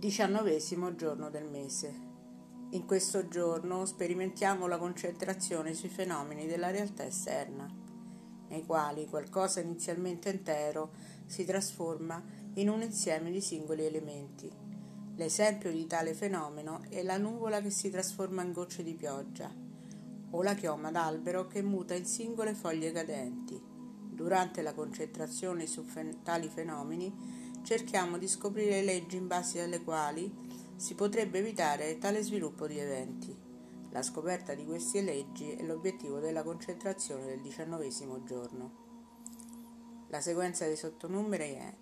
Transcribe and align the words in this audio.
Diciannovesimo 0.00 0.94
giorno 0.94 1.28
del 1.28 1.46
mese. 1.46 1.94
In 2.70 2.86
questo 2.86 3.28
giorno 3.28 3.84
sperimentiamo 3.84 4.66
la 4.66 4.78
concentrazione 4.78 5.74
sui 5.74 5.90
fenomeni 5.90 6.46
della 6.46 6.70
realtà 6.70 7.04
esterna, 7.04 7.68
nei 8.48 8.64
quali 8.64 9.04
qualcosa 9.04 9.60
inizialmente 9.60 10.30
intero 10.30 10.92
si 11.26 11.44
trasforma 11.44 12.24
in 12.54 12.70
un 12.70 12.80
insieme 12.80 13.30
di 13.30 13.42
singoli 13.42 13.84
elementi. 13.84 14.50
L'esempio 15.16 15.70
di 15.70 15.86
tale 15.86 16.14
fenomeno 16.14 16.80
è 16.88 17.02
la 17.02 17.18
nuvola 17.18 17.60
che 17.60 17.68
si 17.68 17.90
trasforma 17.90 18.40
in 18.40 18.52
gocce 18.52 18.82
di 18.82 18.94
pioggia, 18.94 19.54
o 20.30 20.42
la 20.42 20.54
chioma 20.54 20.90
d'albero 20.90 21.46
che 21.46 21.60
muta 21.60 21.92
in 21.92 22.06
singole 22.06 22.54
foglie 22.54 22.90
cadenti. 22.90 23.60
Durante 23.62 24.62
la 24.62 24.72
concentrazione 24.72 25.66
su 25.66 25.84
tali 26.22 26.48
fenomeni 26.48 27.49
cerchiamo 27.62 28.18
di 28.18 28.28
scoprire 28.28 28.82
leggi 28.82 29.16
in 29.16 29.26
base 29.26 29.60
alle 29.62 29.82
quali 29.82 30.32
si 30.76 30.94
potrebbe 30.94 31.38
evitare 31.38 31.98
tale 31.98 32.22
sviluppo 32.22 32.66
di 32.66 32.78
eventi. 32.78 33.36
La 33.90 34.02
scoperta 34.02 34.54
di 34.54 34.64
queste 34.64 35.02
leggi 35.02 35.50
è 35.50 35.62
l'obiettivo 35.64 36.20
della 36.20 36.42
concentrazione 36.42 37.26
del 37.26 37.40
diciannovesimo 37.40 38.22
giorno. 38.24 38.88
La 40.08 40.20
sequenza 40.20 40.64
dei 40.64 40.76
sottonumeri 40.76 41.52
è 41.52 41.74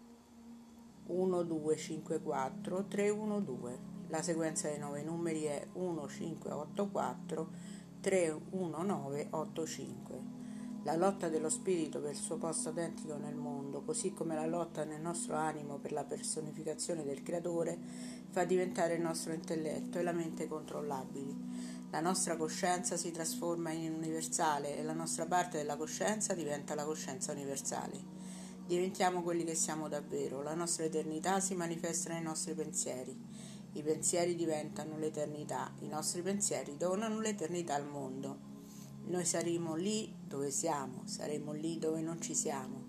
1, 1.06 1.42
2, 1.42 1.77
5, 1.77 2.20
4, 2.20 2.86
3, 2.86 3.08
1, 3.10 3.41
2. 3.41 3.78
La 4.08 4.22
sequenza 4.22 4.69
dei 4.69 4.78
nove 4.78 5.02
numeri 5.02 5.45
è 5.45 5.66
1, 5.72 6.08
5, 6.08 6.50
8, 6.50 6.88
4, 6.88 7.50
3, 8.00 8.41
1, 8.50 8.83
9, 8.83 9.27
8, 9.30 9.66
5. 9.66 10.20
La 10.84 10.95
lotta 10.95 11.28
dello 11.28 11.50
spirito 11.50 12.00
per 12.00 12.12
il 12.12 12.16
suo 12.16 12.37
posto 12.37 12.68
autentico 12.68 13.16
nel 13.16 13.34
mondo, 13.34 13.82
così 13.82 14.14
come 14.14 14.34
la 14.34 14.46
lotta 14.46 14.84
nel 14.84 15.00
nostro 15.00 15.34
animo 15.34 15.78
per 15.78 15.92
la 15.92 16.05
personificazione 16.05 17.05
del 17.05 17.23
Creatore, 17.23 17.77
fa 18.30 18.45
diventare 18.45 18.95
il 18.95 19.02
nostro 19.02 19.33
intelletto 19.33 19.98
e 19.98 20.02
la 20.02 20.12
mente 20.12 20.46
controllabili. 20.46 21.86
La 21.91 22.00
nostra 22.00 22.36
coscienza 22.36 22.97
si 22.97 23.11
trasforma 23.11 23.70
in 23.70 23.92
universale 23.92 24.77
e 24.77 24.83
la 24.83 24.92
nostra 24.92 25.27
parte 25.27 25.58
della 25.58 25.77
coscienza 25.77 26.34
diventa 26.34 26.75
la 26.75 26.84
coscienza 26.84 27.33
universale. 27.33 27.98
Diventiamo 28.66 29.22
quelli 29.22 29.44
che 29.44 29.55
siamo 29.55 29.88
davvero, 29.88 30.42
la 30.42 30.55
nostra 30.55 30.84
eternità 30.84 31.41
si 31.41 31.55
manifesta 31.55 32.12
nei 32.12 32.22
nostri 32.22 32.55
pensieri. 32.55 33.19
I 33.72 33.83
pensieri 33.83 34.34
diventano 34.34 34.97
l'eternità, 34.97 35.72
i 35.81 35.88
nostri 35.88 36.22
pensieri 36.22 36.77
donano 36.77 37.20
l'eternità 37.20 37.75
al 37.75 37.86
mondo. 37.86 38.47
Noi 39.09 39.25
saremo 39.25 39.75
lì 39.75 40.14
dove 40.23 40.51
siamo, 40.51 41.01
saremo 41.06 41.53
lì 41.53 41.78
dove 41.78 42.03
non 42.03 42.20
ci 42.20 42.34
siamo. 42.34 42.84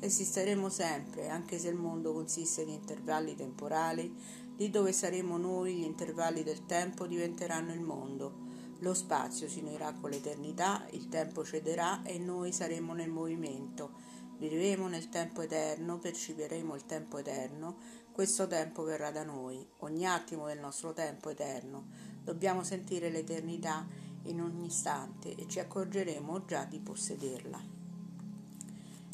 Esisteremo 0.00 0.68
sempre, 0.68 1.28
anche 1.28 1.60
se 1.60 1.68
il 1.68 1.76
mondo 1.76 2.12
consiste 2.12 2.62
in 2.62 2.70
intervalli 2.70 3.36
temporali, 3.36 4.12
lì 4.56 4.68
dove 4.68 4.92
saremo 4.92 5.36
noi 5.36 5.76
gli 5.76 5.84
intervalli 5.84 6.42
del 6.42 6.66
tempo 6.66 7.06
diventeranno 7.06 7.72
il 7.72 7.82
mondo. 7.82 8.48
Lo 8.80 8.94
spazio 8.94 9.48
si 9.48 9.60
unirà 9.60 9.92
con 9.92 10.10
l'eternità, 10.10 10.86
il 10.90 11.08
tempo 11.08 11.44
cederà 11.44 12.02
e 12.02 12.18
noi 12.18 12.50
saremo 12.50 12.92
nel 12.92 13.10
movimento. 13.10 13.92
Vivremo 14.38 14.88
nel 14.88 15.08
tempo 15.08 15.42
eterno, 15.42 15.98
percepiremo 15.98 16.74
il 16.74 16.86
tempo 16.86 17.18
eterno, 17.18 17.76
questo 18.10 18.48
tempo 18.48 18.82
verrà 18.82 19.12
da 19.12 19.22
noi, 19.22 19.64
ogni 19.78 20.04
attimo 20.04 20.46
del 20.46 20.58
nostro 20.58 20.92
tempo 20.92 21.28
eterno. 21.28 21.86
Dobbiamo 22.24 22.64
sentire 22.64 23.08
l'eternità 23.08 23.86
in 24.24 24.40
ogni 24.40 24.66
istante 24.66 25.34
e 25.34 25.46
ci 25.46 25.58
accorgeremo 25.60 26.44
già 26.44 26.64
di 26.64 26.78
possederla. 26.80 27.60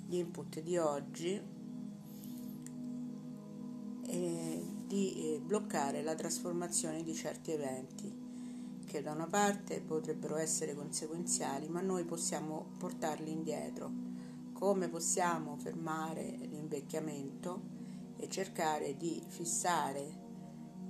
Gli 0.07 0.17
input 0.17 0.61
di 0.61 0.77
oggi 0.77 1.41
è 4.03 4.61
di 4.87 5.35
eh, 5.35 5.41
bloccare 5.41 6.03
la 6.03 6.15
trasformazione 6.15 7.03
di 7.03 7.15
certi 7.15 7.51
eventi 7.51 8.25
che 8.87 9.03
da 9.03 9.11
una 9.11 9.27
parte 9.27 9.81
potrebbero 9.81 10.37
essere 10.37 10.75
conseguenziali, 10.75 11.69
ma 11.69 11.81
noi 11.81 12.05
possiamo 12.05 12.71
portarli 12.79 13.33
indietro. 13.33 13.91
Come 14.53 14.89
possiamo 14.89 15.57
fermare 15.57 16.39
l'invecchiamento 16.43 17.75
e 18.17 18.29
cercare 18.29 18.97
di 18.97 19.23
fissare 19.27 20.19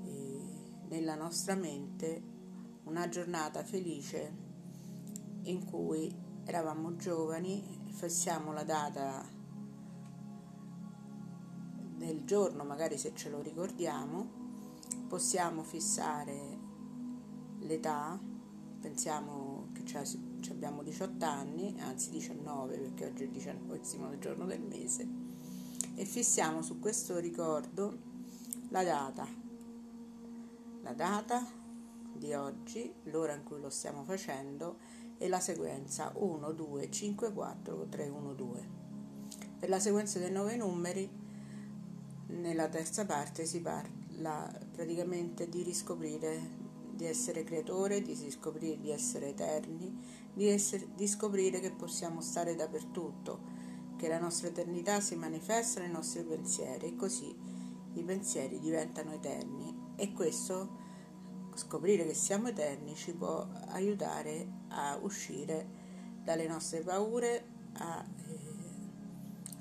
eh, 0.04 0.40
nella 0.88 1.14
nostra 1.14 1.54
mente 1.54 2.34
una 2.86 3.08
giornata 3.08 3.64
felice 3.64 4.44
in 5.42 5.64
cui 5.64 6.12
eravamo 6.44 6.96
giovani, 6.96 7.62
fissiamo 7.90 8.52
la 8.52 8.62
data 8.62 9.24
del 11.96 12.24
giorno, 12.24 12.64
magari 12.64 12.96
se 12.96 13.12
ce 13.14 13.28
lo 13.28 13.40
ricordiamo, 13.42 14.44
possiamo 15.08 15.62
fissare 15.62 16.58
l'età, 17.60 18.18
pensiamo 18.80 19.68
che 19.72 19.82
abbiamo 20.50 20.82
18 20.82 21.24
anni, 21.24 21.74
anzi 21.80 22.10
19 22.10 22.78
perché 22.78 23.06
oggi 23.06 23.22
è 23.22 23.26
il 23.26 23.32
19 23.32 24.18
giorno 24.18 24.46
del 24.46 24.62
mese, 24.62 25.08
e 25.96 26.04
fissiamo 26.04 26.62
su 26.62 26.78
questo 26.78 27.18
ricordo 27.18 27.98
la 28.68 28.84
data. 28.84 29.26
La 30.82 30.92
data 30.92 31.64
di 32.16 32.34
oggi, 32.34 32.92
l'ora 33.04 33.34
in 33.34 33.44
cui 33.44 33.60
lo 33.60 33.70
stiamo 33.70 34.02
facendo 34.04 34.78
e 35.18 35.28
la 35.28 35.40
sequenza 35.40 36.12
1, 36.14 36.52
2, 36.52 36.90
5, 36.90 37.32
4, 37.32 37.86
3, 37.88 38.08
1, 38.08 38.34
2. 38.34 38.68
Per 39.58 39.68
la 39.68 39.78
sequenza 39.80 40.18
dei 40.18 40.30
nove 40.30 40.56
numeri, 40.56 41.08
nella 42.28 42.68
terza 42.68 43.06
parte 43.06 43.46
si 43.46 43.60
parla 43.60 44.50
praticamente 44.72 45.48
di 45.48 45.62
riscoprire 45.62 46.64
di 46.96 47.04
essere 47.04 47.44
creatore, 47.44 48.00
di 48.00 48.14
riscoprire 48.14 48.80
di 48.80 48.90
essere 48.90 49.28
eterni, 49.28 49.94
di, 50.32 50.48
essere, 50.48 50.88
di 50.94 51.06
scoprire 51.06 51.60
che 51.60 51.70
possiamo 51.70 52.20
stare 52.22 52.54
dappertutto, 52.54 53.54
che 53.96 54.08
la 54.08 54.18
nostra 54.18 54.48
eternità 54.48 55.00
si 55.00 55.14
manifesta 55.14 55.80
nei 55.80 55.90
nostri 55.90 56.22
pensieri 56.24 56.86
e 56.86 56.96
così 56.96 57.34
i 57.92 58.02
pensieri 58.02 58.58
diventano 58.58 59.12
eterni 59.12 59.94
e 59.96 60.12
questo 60.12 60.84
scoprire 61.66 62.06
che 62.06 62.14
siamo 62.14 62.48
eterni 62.48 62.94
ci 62.94 63.12
può 63.12 63.44
aiutare 63.70 64.46
a 64.68 64.96
uscire 65.02 65.66
dalle 66.22 66.46
nostre 66.46 66.80
paure, 66.80 67.44
a 67.74 68.04
eh, 68.04 68.38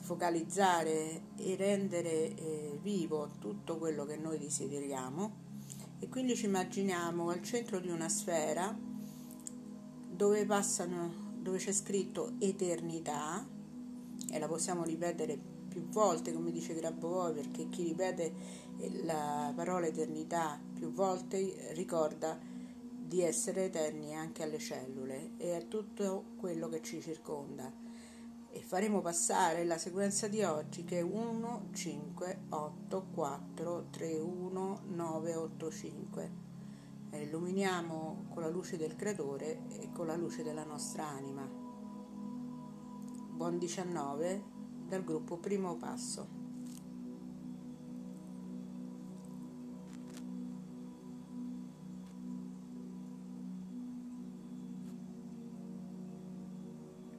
focalizzare 0.02 1.22
e 1.36 1.56
rendere 1.56 2.36
eh, 2.36 2.80
vivo 2.82 3.32
tutto 3.40 3.78
quello 3.78 4.06
che 4.06 4.18
noi 4.18 4.38
desideriamo. 4.38 5.44
E 5.98 6.08
quindi 6.08 6.36
ci 6.36 6.46
immaginiamo 6.46 7.30
al 7.30 7.42
centro 7.42 7.80
di 7.80 7.90
una 7.90 8.10
sfera 8.10 8.78
dove 10.08 10.46
passano 10.46 11.24
dove 11.40 11.58
c'è 11.58 11.72
scritto 11.72 12.34
eternità 12.40 13.48
e 14.32 14.40
la 14.40 14.48
possiamo 14.48 14.84
ripetere 14.84 15.55
più 15.76 15.90
volte 15.90 16.32
come 16.32 16.54
dice 16.54 16.74
Grabovoi 16.74 17.34
perché 17.34 17.68
chi 17.68 17.84
ripete 17.84 18.34
la 19.04 19.52
parola 19.54 19.86
eternità 19.86 20.58
più 20.74 20.90
volte 20.94 21.74
ricorda 21.74 22.40
di 22.40 23.22
essere 23.22 23.66
eterni 23.66 24.16
anche 24.16 24.44
alle 24.44 24.58
cellule 24.58 25.32
e 25.36 25.54
a 25.54 25.62
tutto 25.62 26.28
quello 26.38 26.70
che 26.70 26.82
ci 26.82 27.02
circonda. 27.02 27.70
E 28.50 28.62
faremo 28.62 29.02
passare 29.02 29.66
la 29.66 29.78
sequenza 29.78 30.30
di 30.30 30.44
oggi 30.44 30.86
che 30.86 31.00
è 31.00 31.02
1, 31.02 31.68
5, 31.74 32.40
8, 32.48 33.08
4, 33.14 33.88
3, 33.90 34.18
1, 34.18 34.82
9, 34.86 35.36
8, 35.36 35.72
5. 35.72 36.32
E 37.10 37.22
illuminiamo 37.22 38.28
con 38.30 38.44
la 38.44 38.50
luce 38.50 38.78
del 38.78 38.96
Creatore 38.96 39.68
e 39.68 39.90
con 39.92 40.08
la 40.08 40.16
luce 40.16 40.42
della 40.42 40.64
nostra 40.64 41.06
anima. 41.06 41.46
Buon 43.36 43.58
19 43.58 44.55
dal 44.88 45.04
gruppo 45.04 45.38
Primo 45.38 45.76
Passo. 45.76 46.45